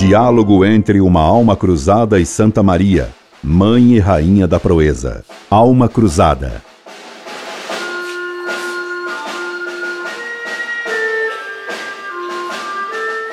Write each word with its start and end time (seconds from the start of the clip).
Diálogo 0.00 0.64
entre 0.64 0.98
uma 0.98 1.20
alma 1.20 1.54
cruzada 1.54 2.18
e 2.18 2.24
Santa 2.24 2.62
Maria, 2.62 3.10
mãe 3.44 3.96
e 3.96 3.98
rainha 3.98 4.46
da 4.48 4.58
proeza. 4.58 5.22
Alma 5.50 5.90
cruzada. 5.90 6.62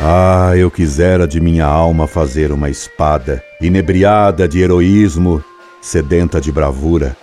Ah, 0.01 0.51
eu 0.57 0.69
quisera 0.69 1.25
de 1.25 1.39
minha 1.39 1.65
alma 1.65 2.05
fazer 2.05 2.51
uma 2.51 2.69
espada, 2.69 3.41
inebriada 3.61 4.45
de 4.45 4.59
heroísmo, 4.59 5.41
sedenta 5.79 6.41
de 6.41 6.51
bravura, 6.51 7.15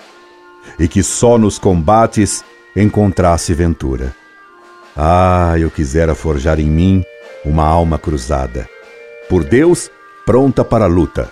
e 0.79 0.89
que 0.89 1.03
só 1.03 1.37
nos 1.37 1.59
combates 1.59 2.43
encontrasse 2.75 3.53
ventura. 3.53 4.17
Ah, 4.97 5.53
eu 5.59 5.71
quisera 5.71 6.15
forjar 6.15 6.59
em 6.59 6.71
mim 6.71 7.05
uma 7.45 7.67
alma 7.67 7.99
cruzada, 7.99 8.67
por 9.29 9.45
Deus, 9.45 9.91
pronta 10.27 10.65
para 10.65 10.85
a 10.85 10.89
luta, 10.89 11.31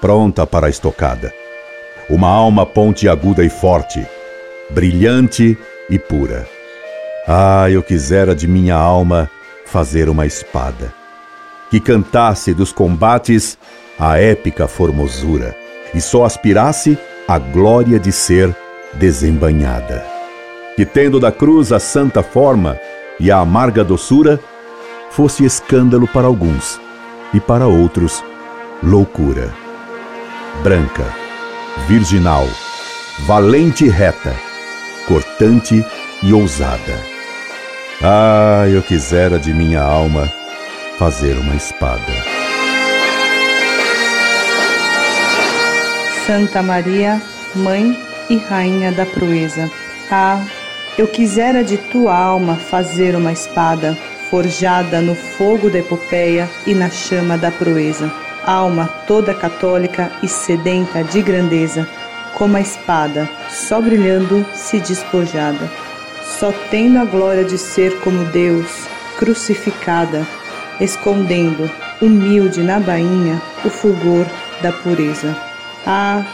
pronta 0.00 0.46
para 0.46 0.66
a 0.66 0.70
estocada. 0.70 1.32
Uma 2.10 2.28
alma 2.28 2.66
pontiaguda 2.66 3.44
e 3.44 3.48
forte, 3.48 4.04
brilhante 4.70 5.56
e 5.88 5.98
pura. 5.98 6.46
Ah, 7.26 7.70
eu 7.70 7.82
quisera 7.82 8.34
de 8.34 8.48
minha 8.48 8.74
alma 8.74 9.30
fazer 9.64 10.08
uma 10.08 10.26
espada, 10.26 10.92
que 11.70 11.78
cantasse 11.78 12.52
dos 12.52 12.72
combates 12.72 13.56
a 13.98 14.18
épica 14.18 14.66
formosura 14.66 15.56
e 15.94 16.00
só 16.00 16.24
aspirasse 16.24 16.98
a 17.28 17.38
glória 17.38 18.00
de 18.00 18.10
ser 18.10 18.54
desembanhada. 18.94 20.04
Que 20.74 20.84
tendo 20.84 21.20
da 21.20 21.30
cruz 21.30 21.70
a 21.70 21.78
santa 21.78 22.22
forma 22.22 22.78
e 23.20 23.30
a 23.30 23.38
amarga 23.38 23.84
doçura, 23.84 24.40
fosse 25.10 25.44
escândalo 25.44 26.08
para 26.08 26.26
alguns 26.26 26.81
e 27.32 27.40
para 27.40 27.66
outros 27.66 28.24
loucura. 28.82 29.52
Branca, 30.62 31.04
virginal, 31.86 32.46
valente 33.26 33.84
e 33.84 33.88
reta, 33.88 34.34
cortante 35.06 35.84
e 36.22 36.32
ousada 36.32 37.12
ah, 38.04 38.64
eu 38.68 38.82
quisera 38.82 39.38
de 39.38 39.54
minha 39.54 39.80
alma 39.80 40.28
fazer 40.98 41.38
uma 41.38 41.54
espada. 41.54 42.12
Santa 46.26 46.64
Maria, 46.64 47.22
Mãe 47.54 47.96
e 48.28 48.38
Rainha 48.38 48.90
da 48.90 49.06
Proeza. 49.06 49.70
Ah, 50.10 50.44
eu 50.98 51.06
quisera 51.06 51.62
de 51.62 51.76
tua 51.76 52.16
alma 52.16 52.56
fazer 52.56 53.14
uma 53.14 53.32
espada, 53.32 53.96
forjada 54.32 55.00
no 55.00 55.14
fogo 55.14 55.70
da 55.70 55.78
epopeia 55.78 56.50
e 56.66 56.74
na 56.74 56.90
chama 56.90 57.38
da 57.38 57.52
proeza. 57.52 58.12
Alma 58.44 58.86
toda 59.06 59.32
católica 59.32 60.10
e 60.24 60.26
sedenta 60.26 61.04
de 61.04 61.22
grandeza, 61.22 61.86
como 62.34 62.56
a 62.56 62.60
espada, 62.60 63.28
só 63.48 63.80
brilhando 63.80 64.44
se 64.52 64.80
despojada 64.80 65.70
só 66.42 66.52
tendo 66.70 66.98
a 66.98 67.04
glória 67.04 67.44
de 67.44 67.58
ser 67.58 68.00
como 68.00 68.24
Deus, 68.24 68.66
crucificada, 69.16 70.26
escondendo, 70.80 71.70
humilde 72.00 72.62
na 72.62 72.80
bainha, 72.80 73.40
o 73.64 73.70
fulgor 73.70 74.26
da 74.60 74.72
pureza. 74.72 75.36
Ah, 75.86 76.24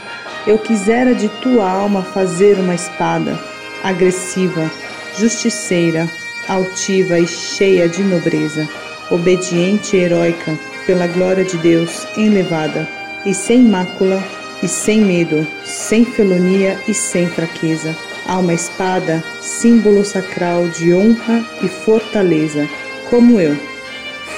eu 0.47 0.59
quisera 0.59 1.15
de 1.15 1.29
tua 1.29 1.71
alma 1.71 2.03
fazer 2.03 2.59
uma 2.59 2.75
espada, 2.75 3.39
agressiva, 3.83 4.71
justiceira, 5.19 6.09
altiva 6.49 7.19
e 7.19 7.27
cheia 7.27 7.89
de 7.89 8.03
nobreza, 8.03 8.69
obediente 9.11 9.97
e 9.97 10.01
heróica, 10.01 10.59
pela 10.87 11.07
glória 11.07 11.45
de 11.45 11.57
Deus 11.59 12.07
enlevada, 12.17 12.89
e 13.25 13.35
sem 13.35 13.63
mácula, 13.63 14.23
e 14.63 14.67
sem 14.69 15.01
medo, 15.01 15.47
sem 15.65 16.05
felonia 16.05 16.79
e 16.89 16.95
sem 16.95 17.29
fraqueza 17.29 17.95
Há 18.29 18.41
uma 18.41 18.53
espada, 18.53 19.25
símbolo 19.41 20.05
sacral 20.05 20.69
de 20.69 20.93
honra 20.93 21.43
e 21.63 21.69
fortaleza, 21.69 22.69
como 23.09 23.41
eu, 23.41 23.57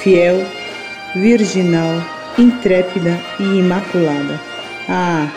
fiel, 0.01 0.45
virginal, 1.13 2.01
intrépida 2.37 3.19
e 3.37 3.43
imaculada. 3.43 4.39
Ah, 4.87 5.27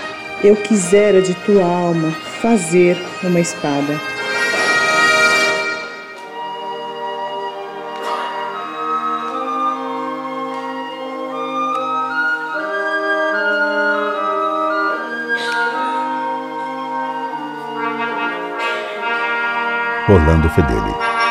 eu 0.45 0.55
quisera 0.55 1.21
de 1.21 1.35
tua 1.35 1.65
alma 1.65 2.13
fazer 2.41 2.97
uma 3.25 3.41
espada. 3.41 4.01
Orlando 20.07 20.51
Fedeli. 20.51 21.24